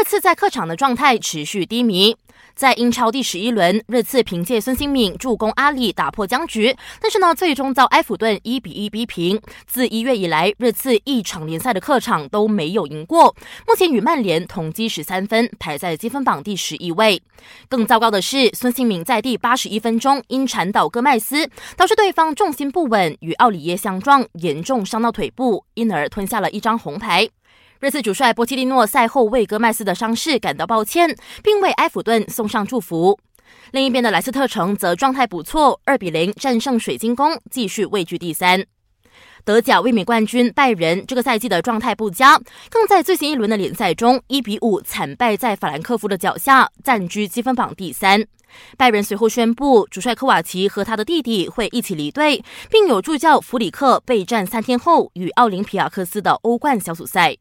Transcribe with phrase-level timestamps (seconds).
[0.00, 2.16] 热刺在客场的状态持续低迷。
[2.54, 9.38] 在英超第十一轮，热刺凭借孙兴敏助攻阿里打破僵局，但是呢，最终遭埃弗顿一比一逼平。
[9.66, 13.36] 自一月以来，热刺一场联赛的客场都没有赢过，
[13.68, 17.20] 目前与曼联同积十三分，排在积分榜第十一位。
[17.68, 21.46] 更糟糕的是，孙兴敏在第八十一分钟因铲倒戈麦斯，
[21.76, 27.28] 导致对方重心不稳，与奥里耶相撞，严重伤到腿部，因而吞下了一张红牌。
[27.80, 33.18] 热刺主帅波切蒂诺赛后为戈麦斯的伤势感到抱歉，并为埃弗顿送上祝福。
[33.70, 38.62] 另一边的莱斯特城则状态不错，二比零战胜水晶宫，继续位居第三。
[39.46, 48.22] 德甲卫冕冠军拜仁这个赛季的状态不佳，更在最新一轮的联赛中一比五惨败在法兰克福的脚下，暂居积分榜第三。
[48.76, 57.38] 拜仁随后宣布，主帅科瓦奇和他的弟弟会一起离队，并有助教弗里克备战三天后与奥林匹亚克斯的欧冠小组赛。